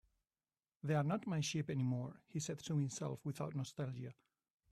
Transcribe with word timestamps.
"They're 0.81 1.03
not 1.03 1.27
my 1.27 1.41
sheep 1.41 1.69
anymore," 1.69 2.21
he 2.27 2.39
said 2.39 2.57
to 2.63 2.75
himself, 2.75 3.23
without 3.23 3.53
nostalgia. 3.55 4.15